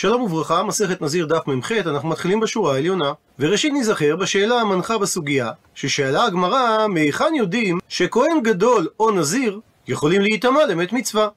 [0.00, 3.12] שלום וברכה, מסכת נזיר דף מ"ח, אנחנו מתחילים בשורה העליונה.
[3.38, 10.66] וראשית נזכר בשאלה המנחה בסוגיה, ששאלה הגמרא, מהיכן יודעים שכהן גדול או נזיר יכולים להיטמע
[10.66, 11.28] למת מצווה?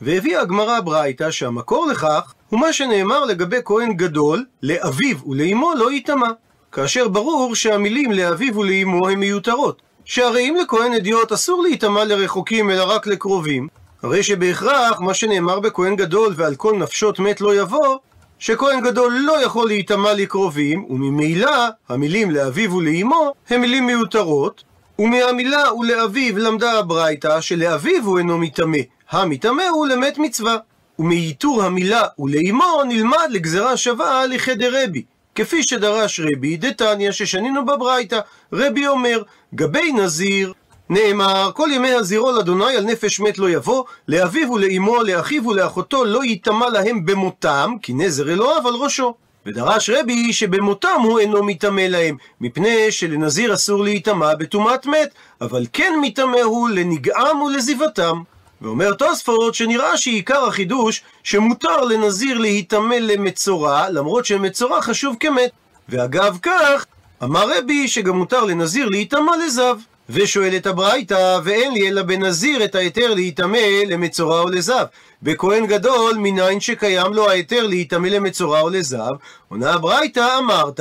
[0.00, 6.28] והביאה הגמרא ברייתא שהמקור לכך הוא מה שנאמר לגבי כהן גדול, לאביו ולאמו לא ייטמע.
[6.72, 9.82] כאשר ברור שהמילים לאביו ולאמו הן מיותרות.
[10.04, 13.68] שהרי אם לכהן אדיוט אסור להיטמע לרחוקים אלא רק לקרובים,
[14.02, 17.98] הרי שבהכרח מה שנאמר בכהן גדול ועל כל נפשות מת לא יבוא,
[18.38, 21.52] שכהן גדול לא יכול להיטמע לקרובים, וממילא
[21.88, 24.64] המילים לאביו ולאמו הם מילים מיותרות,
[24.98, 28.78] ומהמילה ולאביו למדה הברייתא שלאביו הוא אינו מטמא,
[29.10, 30.56] המטמא הוא למת מצווה.
[30.98, 35.02] ומייתור המילה ולאמו נלמד לגזרה שווה הליכי דרבי.
[35.34, 38.20] כפי שדרש רבי, דתניא ששנינו בברייתא,
[38.52, 39.22] רבי אומר,
[39.54, 40.52] גבי נזיר,
[40.90, 46.24] נאמר, כל ימי הזירו לאדוני על נפש מת לא יבוא, לאביו ולאמו, לאחיו ולאחותו לא
[46.24, 49.14] ייטמע להם במותם, כי נזר אלוהיו על ראשו.
[49.46, 55.92] ודרש רבי שבמותם הוא אינו מטמא להם, מפני שלנזיר אסור להיטמע בטומאת מת, אבל כן
[56.02, 58.22] מטמא הוא לנגעם ולזיבתם.
[58.62, 65.50] ואומר תוספות שנראה שעיקר החידוש שמותר לנזיר להיטמא למצורע, למרות שמצורע חשוב כמת.
[65.88, 66.86] ואגב כך,
[67.22, 69.76] אמר רבי שגם מותר לנזיר להיטמע לזב.
[70.10, 74.84] ושואלת הברייתא, ואין לי אלא בנזיר את ההיתר להיטמא למצורע או לזב.
[75.22, 79.12] בכהן גדול, מניין שקיים לו ההיתר להיטמא למצורע או לזב,
[79.48, 80.80] עונה הברייתא, אמרת,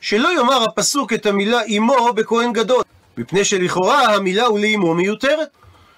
[0.00, 2.82] שלא יאמר הפסוק את המילה אמו בכהן גדול,
[3.18, 5.48] מפני שלכאורה המילה ולאמו מיותרת.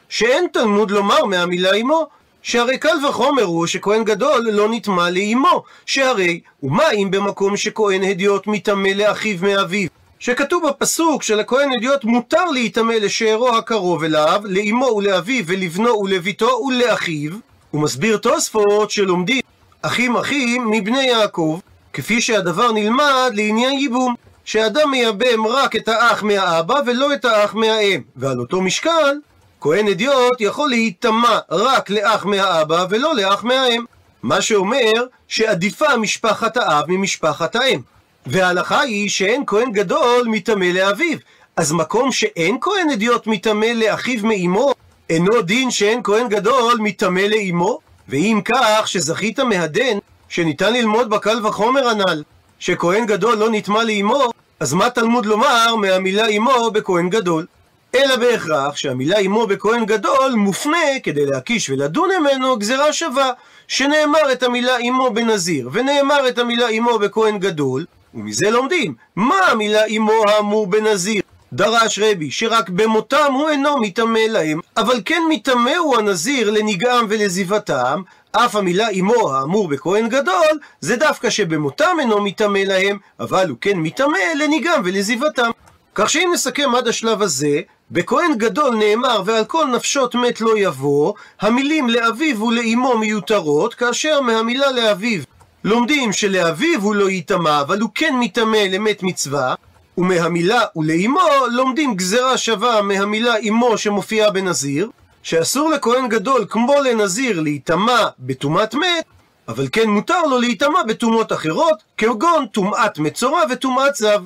[0.08, 2.06] שאין תלמוד לומר מהמילה אמו,
[2.42, 8.46] שהרי קל וחומר הוא שכהן גדול לא נטמע לאמו, שהרי, ומה אם במקום שכהן הדיוט
[8.46, 9.88] מטמא לאחיו מאביו?
[10.26, 17.32] שכתוב בפסוק שלכהן הדיוט מותר להיטמא לשארו הקרוב אליו, לאמו ולאביו ולבנו ולביתו ולאחיו,
[17.70, 19.40] הוא מסביר תוספות שלומדים
[19.82, 21.60] אחים אחים מבני יעקב,
[21.92, 28.00] כפי שהדבר נלמד לעניין ייבום, שאדם מייבם רק את האח מהאבא ולא את האח מהאם,
[28.16, 29.16] ועל אותו משקל,
[29.60, 33.84] כהן אדיוט יכול להיטמע רק לאח מהאבא ולא לאח מהאם.
[34.22, 34.92] מה שאומר
[35.28, 37.80] שעדיפה משפחת האב ממשפחת האם.
[38.26, 41.18] וההלכה היא שאין כהן גדול מטמא לאביו.
[41.56, 44.72] אז מקום שאין כהן אדיוט מטמא לאחיו מאמו,
[45.10, 47.78] אינו דין שאין כהן גדול מטמא לאמו?
[48.08, 49.98] ואם כך, שזכית מהדן,
[50.28, 52.22] שניתן ללמוד בקל וחומר הנ"ל,
[52.58, 57.46] שכהן גדול לא נטמא לאמו, אז מה תלמוד לומר מהמילה אמו בכהן גדול?
[57.94, 63.32] אלא בהכרח שהמילה אמו בכהן גדול מופנה כדי להקיש ולדון ממנו גזירה שווה,
[63.68, 67.84] שנאמר את המילה אמו בנזיר, ונאמר את המילה אמו בכהן גדול,
[68.16, 71.22] ומזה לומדים, מה המילה אמו האמור בנזיר?
[71.52, 78.02] דרש רבי, שרק במותם הוא אינו מטמא להם, אבל כן מטמא הוא הנזיר לנגעם ולזיבתם,
[78.32, 83.76] אף המילה אמו האמור בכהן גדול, זה דווקא שבמותם אינו מטמא להם, אבל הוא כן
[83.76, 85.50] מטמא לנגעם ולזיבתם.
[85.94, 87.60] כך שאם נסכם עד השלב הזה,
[87.90, 94.70] בכהן גדול נאמר ועל כל נפשות מת לא יבוא, המילים לאביו ולאמו מיותרות, כאשר מהמילה
[94.70, 95.22] לאביו
[95.66, 99.54] לומדים שלאביו הוא לא ייטמע, אבל הוא כן מטמא למת מצווה,
[99.98, 101.20] ומהמילה ולאמו
[101.52, 104.90] לומדים גזרה שווה מהמילה אמו שמופיעה בנזיר,
[105.22, 109.04] שאסור לכהן גדול כמו לנזיר להיטמע בטומאת מת,
[109.48, 114.22] אבל כן מותר לו להיטמע בטומאות אחרות, כגון טומאת מצורע וטומאת זב.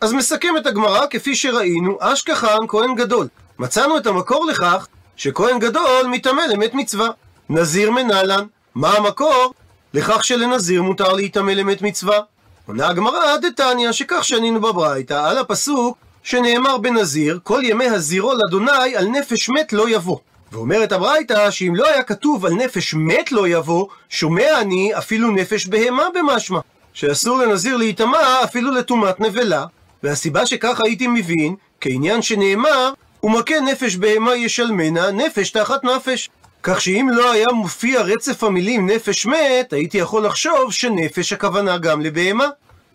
[0.00, 3.28] אז מסכם את הגמרא כפי שראינו, אשכחן כהן גדול.
[3.58, 4.86] מצאנו את המקור לכך
[5.16, 7.08] שכהן גדול מטמא למת מצווה.
[7.50, 8.44] נזיר מנהלן.
[8.74, 9.54] מה המקור?
[9.94, 12.18] לכך שלנזיר מותר להיטמא למת מצווה.
[12.66, 19.08] עונה הגמרא דתניא שכך שנינו בברייתא על הפסוק שנאמר בנזיר כל ימי הזירו לאדוני על
[19.08, 20.18] נפש מת לא יבוא.
[20.52, 25.66] ואומרת הברייתא שאם לא היה כתוב על נפש מת לא יבוא, שומע אני אפילו נפש
[25.66, 26.60] בהמה במשמע.
[26.92, 29.66] שאסור לנזיר להיטמע אפילו לטומאת נבלה.
[30.02, 36.30] והסיבה שכך הייתי מבין, כעניין שנאמר, ומכה נפש בהמה ישלמנה, נפש תחת נפש.
[36.66, 42.00] כך שאם לא היה מופיע רצף המילים נפש מת, הייתי יכול לחשוב שנפש הכוונה גם
[42.00, 42.48] לבהמה.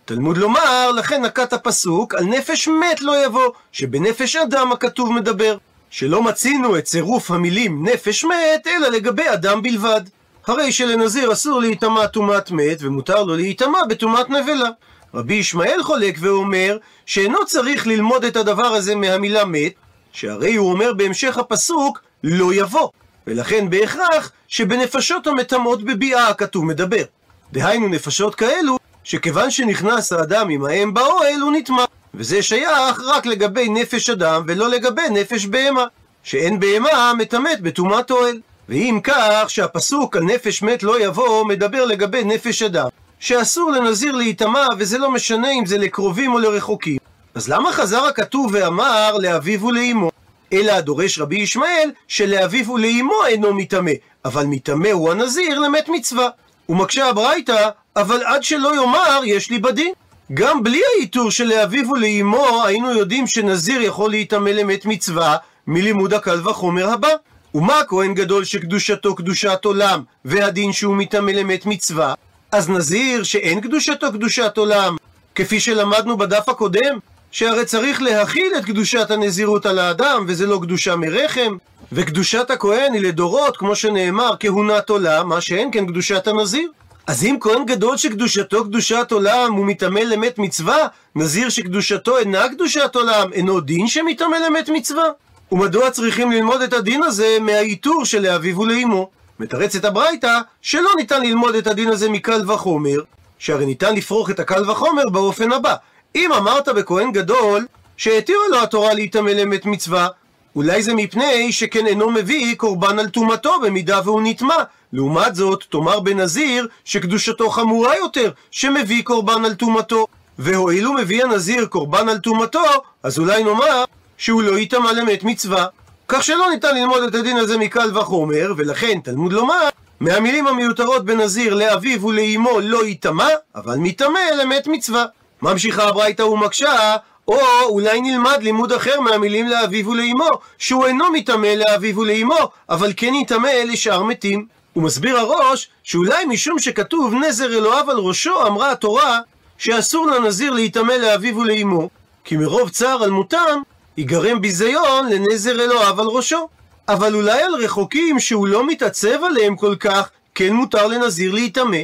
[0.05, 5.57] תלמוד לומר, לכן נקט הפסוק על נפש מת לא יבוא, שבנפש אדם הכתוב מדבר.
[5.89, 10.01] שלא מצינו את צירוף המילים נפש מת, אלא לגבי אדם בלבד.
[10.47, 14.69] הרי שלנזיר אסור להיטמע טומאת מת, ומותר לו להיטמע בטומאת נבלה.
[15.13, 19.73] רבי ישמעאל חולק ואומר שאינו צריך ללמוד את הדבר הזה מהמילה מת,
[20.11, 22.89] שהרי הוא אומר בהמשך הפסוק לא יבוא,
[23.29, 27.03] ולכן בהכרח שבנפשות המטמאות בביאה הכתוב מדבר.
[27.51, 33.69] דהיינו נפשות כאלו, שכיוון שנכנס האדם עם האם באוהל הוא נטמע, וזה שייך רק לגבי
[33.69, 35.85] נפש אדם ולא לגבי נפש בהמה,
[36.23, 38.39] שאין בהמה מטמאת בטומאת אוהל.
[38.69, 42.87] ואם כך שהפסוק על נפש מת לא יבוא מדבר לגבי נפש אדם,
[43.19, 46.97] שאסור לנזיר להיטמע, וזה לא משנה אם זה לקרובים או לרחוקים.
[47.35, 50.11] אז למה חזר הכתוב ואמר לאביו ולאמו?
[50.53, 53.91] אלא הדורש רבי ישמעאל שלאביו ולאמו אינו מטמא,
[54.25, 56.29] אבל מטמא הוא הנזיר למת מצווה.
[56.69, 59.93] ומקשה הברייתא, אבל עד שלא יאמר יש לי בדין.
[60.33, 65.37] גם בלי העיטור של לאביו ולאמו היינו יודעים שנזיר יכול להיטמא למת מצווה
[65.67, 67.09] מלימוד הקל וחומר הבא.
[67.55, 72.13] ומה כהן גדול שקדושתו קדושת עולם והדין שהוא מטמא למת מצווה?
[72.51, 74.95] אז נזיר שאין קדושתו קדושת עולם,
[75.35, 76.99] כפי שלמדנו בדף הקודם,
[77.31, 81.57] שהרי צריך להכיל את קדושת הנזירות על האדם, וזה לא קדושה מרחם,
[81.91, 86.69] וקדושת הכהן היא לדורות, כמו שנאמר, כהונת עולם, מה שאין כן קדושת הנזיר.
[87.07, 92.95] אז אם כהן גדול שקדושתו קדושת עולם הוא מטמא למת מצווה, נזיר שקדושתו אינה קדושת
[92.95, 95.03] עולם, אינו דין שמטמא למת מצווה?
[95.51, 99.09] ומדוע צריכים ללמוד את הדין הזה מהעיטור של לאביו ולאמו?
[99.39, 103.01] מתרצת הברייתא שלא ניתן ללמוד את הדין הזה מקל וחומר,
[103.39, 105.75] שהרי ניתן לפרוך את הקל וחומר באופן הבא.
[106.15, 107.67] אם אמרת בכהן גדול
[107.97, 110.07] שהתירה לו התורה להיטמא למת מצווה,
[110.55, 114.55] אולי זה מפני שכן אינו מביא קורבן על טומאתו במידה והוא נטמע.
[114.93, 120.05] לעומת זאת, תאמר בנזיר שקדושתו חמורה יותר, שמביא קורבן על טומאתו.
[120.39, 122.63] והואיל הוא מביא הנזיר קורבן על טומאתו,
[123.03, 123.83] אז אולי נאמר
[124.17, 125.65] שהוא לא יטמע למת מצווה.
[126.07, 129.69] כך שלא ניתן ללמוד את הדין הזה מקל וחומר, ולכן תלמוד לומר,
[129.99, 135.05] מהמילים המיותרות בנזיר לאביו ולאמו לא יטמע, אבל מטמא למת מצווה.
[135.41, 136.95] ממשיכה הברייתא ומקשה,
[137.27, 143.13] או אולי נלמד לימוד אחר מהמילים לאביו ולאמו, שהוא אינו מטמא לאביו ולאמו, אבל כן
[143.13, 144.45] יטמא לשאר מתים.
[144.73, 149.19] הוא מסביר הראש, שאולי משום שכתוב נזר אלוהיו על ראשו, אמרה התורה,
[149.57, 151.89] שאסור לנזיר להיטמא לאביו ולאמו,
[152.23, 153.61] כי מרוב צער על מותם,
[153.97, 156.47] ייגרם ביזיון לנזר אלוהיו על ראשו.
[156.89, 161.77] אבל אולי על רחוקים שהוא לא מתעצב עליהם כל כך, כן מותר לנזיר להיטמא.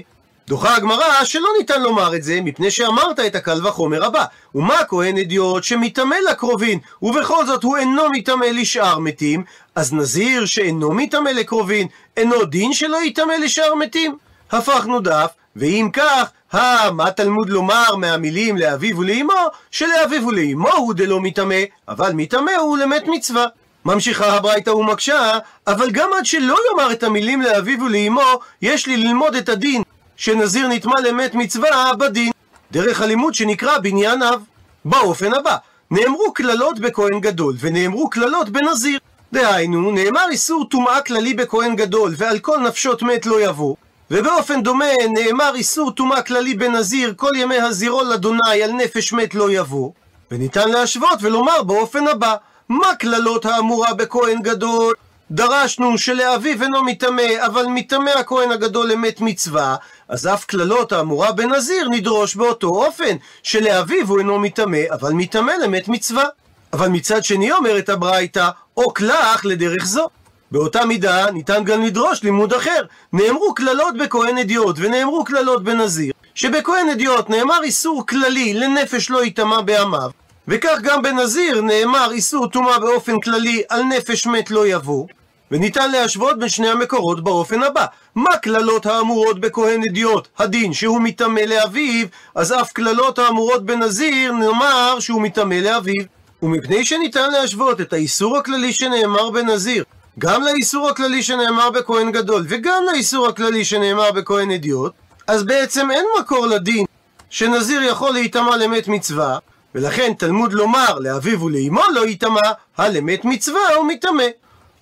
[0.47, 4.25] דוחה הגמרא שלא ניתן לומר את זה, מפני שאמרת את הקל וחומר הבא.
[4.55, 9.43] ומה כהן אדיוט שמטמא לקרובין, ובכל זאת הוא אינו מטמא לשאר מתים,
[9.75, 11.87] אז נזיר שאינו מטמא לקרובין,
[12.17, 14.17] אינו דין שלא יטמא לשאר מתים?
[14.51, 19.33] הפכנו דף, ואם כך, הא, מה תלמוד לומר מהמילים לאביו ולאמו,
[19.71, 23.45] שלאביו ולאמו הוא דלא מטמא, אבל מטמא הוא למת מצווה.
[23.85, 29.35] ממשיכה הברייתא ומקשה, אבל גם עד שלא יאמר את המילים לאביו ולאמו, יש לי ללמוד
[29.35, 29.83] את הדין
[30.17, 32.31] שנזיר נטמע למת מצווה בדין.
[32.71, 34.43] דרך הלימוד שנקרא בניין אב.
[34.85, 35.55] באופן הבא,
[35.91, 38.99] נאמרו קללות בכהן גדול, ונאמרו קללות בנזיר.
[39.33, 43.75] דהיינו, נאמר איסור טומאה כללי בכהן גדול, ועל כל נפשות מת לא יבוא.
[44.11, 49.51] ובאופן דומה נאמר איסור טומאה כללי בנזיר, כל ימי הזירו לאדוני על נפש מת לא
[49.51, 49.91] יבוא.
[50.31, 52.35] וניתן להשוות ולומר באופן הבא,
[52.69, 54.93] מה קללות האמורה בכהן גדול?
[55.31, 59.75] דרשנו שלאביו אינו מטמא, אבל מטמא הכהן הגדול למת מצווה,
[60.09, 65.87] אז אף קללות האמורה בנזיר נדרוש באותו אופן, שלאביו הוא אינו מטמא, אבל מטמא למת
[65.87, 66.25] מצווה.
[66.73, 70.07] אבל מצד שני אומרת הברייתא, או קלח לדרך זו.
[70.51, 72.81] באותה מידה ניתן גם לדרוש לימוד אחר.
[73.13, 79.61] נאמרו קללות בכהן אדיוט ונאמרו קללות בנזיר, שבכהן אדיוט נאמר איסור כללי לנפש לא יטמע
[79.61, 80.09] בעמיו,
[80.47, 85.07] וכך גם בנזיר נאמר איסור טומאה באופן כללי על נפש מת לא יבוא,
[85.51, 87.85] וניתן להשוות בין שני המקורות באופן הבא.
[88.15, 90.27] מה קללות האמורות בכהן אדיוט?
[90.37, 96.03] הדין שהוא מטמא לאביו, אז אף קללות האמורות בנזיר נאמר שהוא מטמא לאביו.
[96.43, 99.83] ומפני שניתן להשוות את האיסור הכללי שנאמר בנזיר
[100.19, 104.93] גם לאיסור הכללי שנאמר בכהן גדול וגם לאיסור הכללי שנאמר בכהן אדיוט,
[105.27, 106.85] אז בעצם אין מקור לדין
[107.29, 109.37] שנזיר יכול להיטמע למת מצווה,
[109.75, 114.23] ולכן תלמוד לומר לאביו ולאמו לא ייטמע, הלמת מצווה הוא מטמא.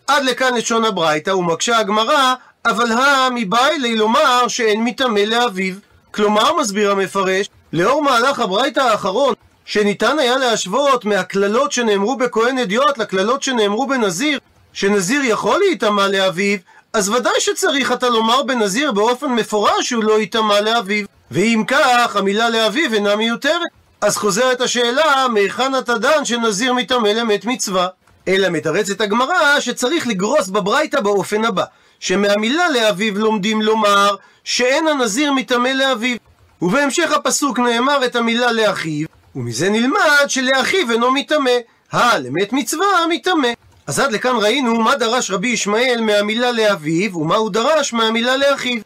[0.08, 2.34] עד לכאן לשון הברייתא, ומקשה הגמרא,
[2.66, 5.74] אבל הא מבאי לי לומר שאין מטמא לאביו.
[6.12, 9.34] כלומר, מסביר המפרש, לאור מהלך הברייתא האחרון,
[9.66, 14.40] שניתן היה להשוות מהקללות שנאמרו בכהן אדיוט לקללות שנאמרו בנזיר,
[14.74, 16.58] שנזיר יכול להיטמע לאביו,
[16.94, 21.06] אז ודאי שצריך אתה לומר בנזיר באופן מפורש שהוא לא ייטמע לאביו.
[21.32, 23.68] ואם כך, המילה לאביו אינה מיותרת.
[24.02, 27.88] אז חוזרת השאלה, מהיכן אתה דן שנזיר מטמא למת מצווה?
[28.28, 31.64] אלא מתרצת הגמרא שצריך לגרוס בברייתא באופן הבא,
[32.00, 36.18] שמהמילה לאביו לומדים לומר שאין הנזיר מטמא לאביו.
[36.62, 41.52] ובהמשך הפסוק נאמר את המילה לאחיו, ומזה נלמד שלאחיו אינו מטמא.
[41.92, 43.48] הא, למת מצווה מטמא.
[43.88, 48.82] אז עד לכאן ראינו מה דרש רבי ישמעאל מהמילה לאביו, ומה הוא דרש מהמילה לאחיו.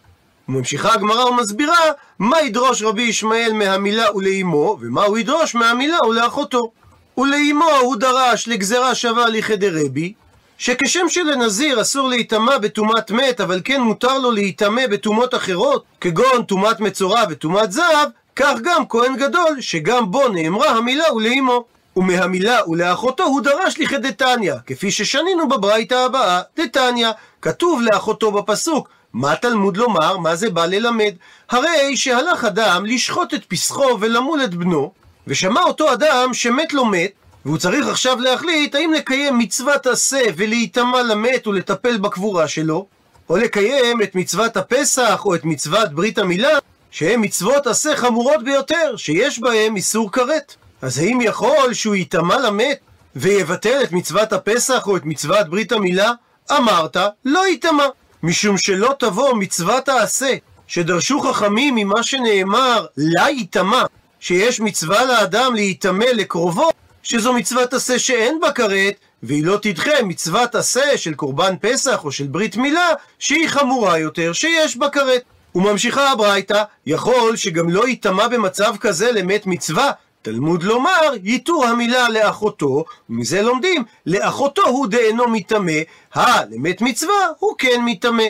[0.49, 6.71] וממשיכה הגמרא ומסבירה מה ידרוש רבי ישמעאל מהמילה ולאמו, ומה הוא ידרוש מהמילה ולאחותו.
[7.17, 10.13] ולאמו הוא דרש לגזרה שווה לכדי רבי,
[10.57, 16.79] שכשם שלנזיר אסור להיטמע בטומאת מת, אבל כן מותר לו להיטמא בטומאות אחרות, כגון טומאת
[16.79, 21.65] מצורע וטומאת זהב, כך גם כהן גדול, שגם בו נאמרה המילה ולאמו.
[21.95, 27.09] ומהמילה ולאחותו הוא דרש לכדתניא, כפי ששנינו בברייתא הבאה, דתניא,
[27.41, 31.13] כתוב לאחותו בפסוק, מה תלמוד לומר, מה זה בא ללמד?
[31.49, 34.91] הרי שהלך אדם לשחוט את פסחו ולמול את בנו,
[35.27, 37.11] ושמע אותו אדם שמת לו מת,
[37.45, 42.87] והוא צריך עכשיו להחליט האם לקיים מצוות עשה ולהיטמע למת ולטפל בקבורה שלו,
[43.29, 46.59] או לקיים את מצוות הפסח או את מצוות ברית המילה,
[46.91, 50.55] שהן מצוות עשה חמורות ביותר, שיש בהן איסור כרת.
[50.81, 52.77] אז האם יכול שהוא ייטמע למת
[53.15, 56.11] ויבטל את מצוות הפסח או את מצוות ברית המילה?
[56.51, 57.85] אמרת, לא ייטמע.
[58.23, 60.33] משום שלא תבוא מצוות העשה,
[60.67, 63.83] שדרשו חכמים ממה שנאמר, לה ייטמע,
[64.19, 66.69] שיש מצווה לאדם להיטמא לקרובו,
[67.03, 72.11] שזו מצוות עשה שאין בה כרת, והיא לא תדחה מצוות עשה של קורבן פסח או
[72.11, 75.21] של ברית מילה, שהיא חמורה יותר, שיש בה כרת.
[75.55, 82.85] וממשיכה הברייתא, יכול שגם לא ייטמע במצב כזה למת מצווה, תלמוד לומר, ייתור המילה לאחותו,
[83.09, 85.79] ומזה לומדים, לאחותו הוא דאינו מטמא,
[86.13, 88.23] הא, למת מצווה, הוא כן מטמא.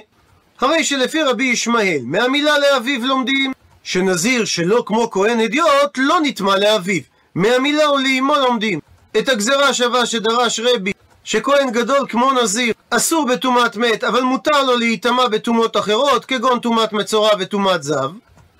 [0.60, 3.52] הרי שלפי רבי ישמעאל, מהמילה לאביו לומדים,
[3.88, 7.02] שנזיר שלא כמו כהן אדיוט, לא נטמע לאביו.
[7.36, 8.80] מהמילה ולאמו לומדים.
[9.18, 10.92] את הגזרה השווה שדרש רבי,
[11.24, 16.94] שכהן גדול כמו נזיר, אסור בטומאת מת, אבל מותר לו להיטמע בטומאות אחרות, כגון טומאת
[16.94, 18.12] מצורע וטומאת זב.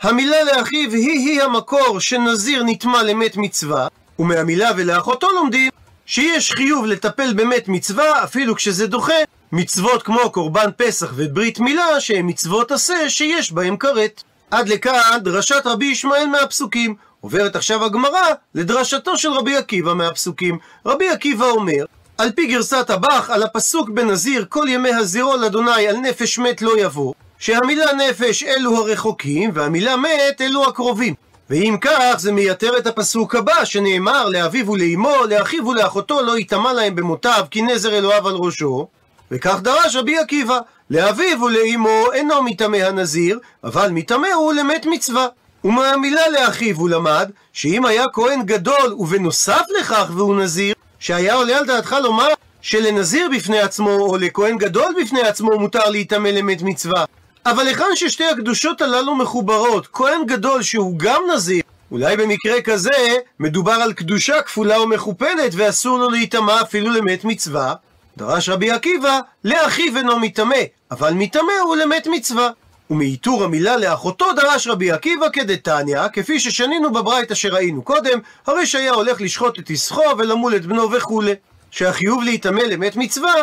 [0.02, 3.88] המילה לאחיו היא-היא המקור שנזיר נטמע למת מצווה,
[4.20, 5.72] ומהמילה ולאחותו לומדים
[6.06, 9.14] שיש חיוב לטפל במת מצווה אפילו כשזה דוחה
[9.52, 14.24] מצוות כמו קורבן פסח וברית מילה שהן מצוות עשה שיש בהם כרת.
[14.52, 16.96] עד לכאן דרשת רבי ישמעאל מהפסוקים.
[17.22, 18.22] עוברת עכשיו הגמרא
[18.56, 20.58] לדרשתו של רבי עקיבא מהפסוקים.
[20.86, 21.86] רבי עקיבא אומר,
[22.18, 26.80] על פי גרסת הבח, על הפסוק בנזיר כל ימי הזירו לאדוני על נפש מת לא
[26.80, 31.14] יבוא, שהמילה נפש אלו הרחוקים, והמילה מת אלו הקרובים.
[31.50, 36.96] ואם כך, זה מייתר את הפסוק הבא, שנאמר לאביו ולאמו, לאחיו ולאחותו לא יטמע להם
[36.96, 38.88] במותיו, כי נזר אלוהיו על ראשו.
[39.32, 45.28] וכך דרש רבי עקיבא, לאביו ולאמו אינו מטמא הנזיר, אבל מטמא הוא למת מצווה.
[45.64, 51.66] ומהמילה לאחיו הוא למד, שאם היה כהן גדול ובנוסף לכך והוא נזיר, שהיה עולה על
[51.66, 52.28] דעתך לומר
[52.62, 57.06] שלנזיר בפני עצמו, או לכהן גדול בפני עצמו, מותר להיטמא למת מצווה.
[57.46, 63.72] אבל היכן ששתי הקדושות הללו מחוברות, כהן גדול שהוא גם נזיר, אולי במקרה כזה מדובר
[63.72, 67.74] על קדושה כפולה ומכופלת ואסור לו להיטמע אפילו למת מצווה.
[68.18, 70.56] דרש רבי עקיבא, לאחיו אינו מטמא,
[70.92, 72.50] אבל מטמא הוא למת מצווה.
[72.90, 78.94] ומעיטור המילה לאחותו דרש רבי עקיבא כדתניא, כפי ששנינו בברית אשר ראינו קודם, הרי שהיה
[78.94, 81.34] הולך לשחוט את יסחו ולמול את בנו וכולי.
[81.72, 83.34] שהחיוב להיטמא למת מצווה,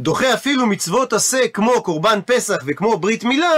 [0.00, 3.52] דוחה אפילו מצוות עשה כמו קורבן פסח וכמו ברית מילה,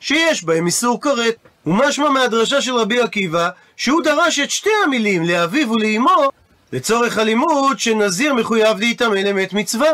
[0.00, 1.36] שיש בהם איסור כרת.
[1.66, 6.30] ומשמע מהדרשה של רבי עקיבא, שהוא דרש את שתי המילים לאביו ולאמו,
[6.72, 9.88] לצורך הלימוד שנזיר מחויב להיטמא למת מצווה.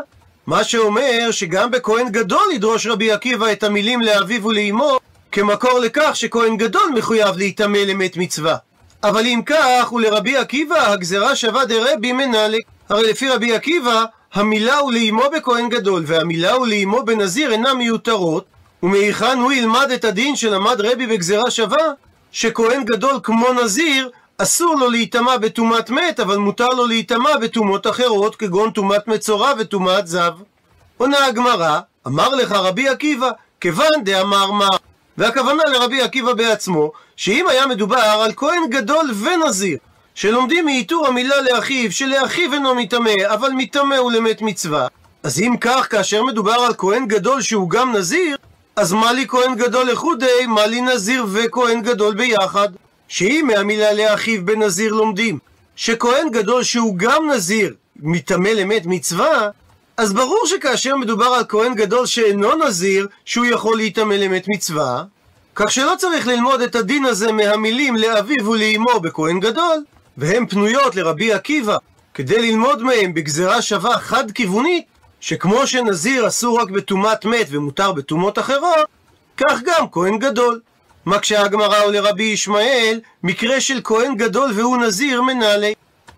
[0.47, 4.99] מה שאומר שגם בכהן גדול ידרוש רבי עקיבא את המילים לאביו ולאמו
[5.33, 8.57] כמקור לכך שכהן גדול מחויב להיטמא למת מצווה.
[9.03, 12.63] אבל אם כך, ולרבי עקיבא הגזרה שווה דרבי מנהלק.
[12.89, 18.45] הרי לפי רבי עקיבא, המילה ולאמו בכהן גדול והמילה ולאמו בנזיר אינן מיותרות,
[18.83, 21.87] ומהיכן הוא ילמד את הדין שלמד רבי בגזרה שווה,
[22.33, 28.37] שכהן גדול כמו נזיר אסור לו להיטמע בטומאת מת, אבל מותר לו להיטמע בטומאות אחרות,
[28.37, 30.33] כגון טומאת מצורע וטומאת זב.
[30.97, 34.69] עונה הגמרא, אמר לך רבי עקיבא, כיוון דאמר מה.
[35.19, 39.79] והכוונה לרבי עקיבא בעצמו, שאם היה מדובר על כהן גדול ונזיר,
[40.15, 44.87] שלומדים מאיתור המילה לאחיו, שלאחיו אינו מטמא, אבל מטמא הוא למת מצווה,
[45.23, 48.37] אז אם כך, כאשר מדובר על כהן גדול שהוא גם נזיר,
[48.77, 52.69] אז מה לי כהן גדול לחודי, מה לי נזיר וכהן גדול ביחד?
[53.09, 55.39] שאם מהמילה לאחיו בנזיר לומדים
[55.77, 59.51] שכהן גדול שהוא גם נזיר מטמא למת מצווה,
[59.97, 65.05] אז ברור שכאשר מדובר על כהן גדול שאינו נזיר, שהוא יכול להיטמא למת מצווה,
[65.55, 69.85] כך שלא צריך ללמוד את הדין הזה מהמילים לאביו ולאמו בכהן גדול,
[70.17, 71.77] והן פנויות לרבי עקיבא,
[72.15, 74.85] כדי ללמוד מהם בגזרה שווה חד-כיוונית,
[75.21, 78.87] שכמו שנזיר אסור רק בטומאת מת ומותר בטומאות אחרות,
[79.37, 80.61] כך גם כהן גדול.
[81.07, 85.75] מקשה הגמרא הוא לרבי ישמעאל, מקרה של כהן גדול והוא נזיר מנהלי.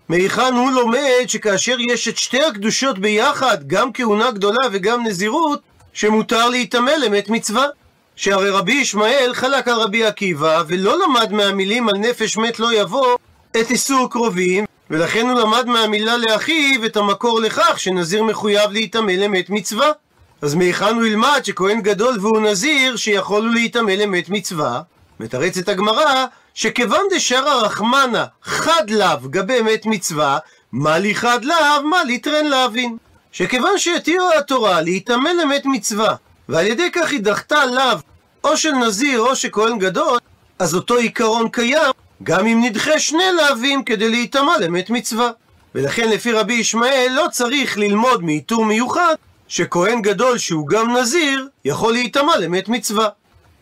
[0.09, 5.59] מהיכן הוא לומד שכאשר יש את שתי הקדושות ביחד, גם כהונה גדולה וגם נזירות,
[5.93, 7.65] שמותר להיטמא למת מצווה.
[8.15, 13.17] שהרי רבי ישמעאל חלק על רבי עקיבא, ולא למד מהמילים על נפש מת לא יבוא
[13.51, 19.49] את איסור קרובים, ולכן הוא למד מהמילה לאחיו את המקור לכך שנזיר מחויב להיטמא למת
[19.49, 19.91] מצווה.
[20.41, 24.81] אז מהיכן הוא ילמד שכהן גדול והוא נזיר שיכול הוא להיטמא למת מצווה?
[25.19, 30.37] מתרצת הגמרא שכיוון דשרא רחמנה חד לאו גבי מת מצווה,
[30.71, 32.97] מה לי חד לאו, מה לי טרן להבין.
[33.31, 36.15] שכיוון שהתירה התורה להיטמא למת מצווה,
[36.49, 37.97] ועל ידי כך היא דחתה לאו
[38.43, 40.19] או של נזיר או של כהן גדול,
[40.59, 41.91] אז אותו עיקרון קיים
[42.23, 45.31] גם אם נדחה שני לאווים כדי להיטמע למת מצווה.
[45.75, 49.15] ולכן לפי רבי ישמעאל לא צריך ללמוד מעיטור מיוחד
[49.47, 53.07] שכהן גדול שהוא גם נזיר יכול להיטמע למת מצווה.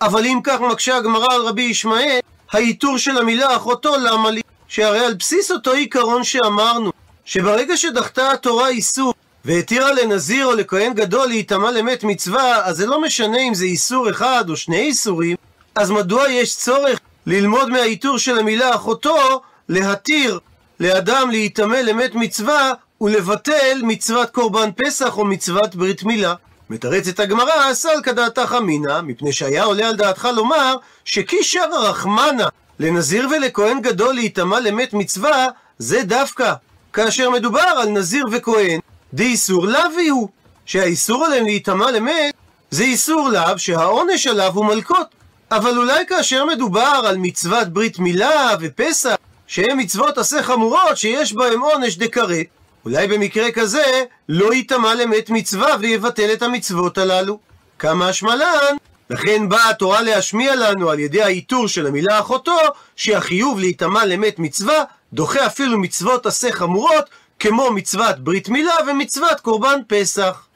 [0.01, 2.19] אבל אם כך מקשה הגמרא על רבי ישמעאל,
[2.51, 4.41] העיטור של המילה אחותו למה לי?
[4.67, 6.91] שהרי על בסיס אותו עיקרון שאמרנו,
[7.25, 9.13] שברגע שדחתה התורה איסור
[9.45, 14.09] והתירה לנזיר או לכהן גדול להיטמע למת מצווה, אז זה לא משנה אם זה איסור
[14.09, 15.35] אחד או שני איסורים,
[15.75, 20.39] אז מדוע יש צורך ללמוד מהעיטור של המילה אחותו, להתיר
[20.79, 26.33] לאדם להיטמא למת מצווה ולבטל מצוות קורבן פסח או מצוות ברית מילה.
[26.69, 30.75] מתרצת הגמרא, סל כדעתך אמינא, מפני שהיה עולה על דעתך לומר
[31.05, 32.47] שכי שרא רחמנה
[32.79, 35.47] לנזיר ולכהן גדול להיטמע למת מצווה,
[35.77, 36.53] זה דווקא
[36.93, 38.79] כאשר מדובר על נזיר וכהן,
[39.13, 40.29] דאיסור לאו הוא,
[40.65, 42.33] שהאיסור עליהם להיטמע למת
[42.71, 45.07] זה איסור לאו שהעונש עליו הוא מלקות.
[45.51, 49.15] אבל אולי כאשר מדובר על מצוות ברית מילה ופסח,
[49.47, 52.45] שהן מצוות עשה חמורות שיש בהן עונש דקראת,
[52.85, 57.39] אולי במקרה כזה לא ייטמע למת מצווה ויבטל את המצוות הללו.
[57.79, 58.75] כמה השמלן,
[59.09, 62.57] לכן באה התורה להשמיע לנו על ידי העיטור של המילה אחותו,
[62.95, 69.79] שהחיוב להיטמע למת מצווה דוחה אפילו מצוות עשה חמורות, כמו מצוות ברית מילה ומצוות קורבן
[69.87, 70.47] פסח.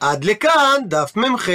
[0.00, 1.48] עד לכאן דף מ"ח.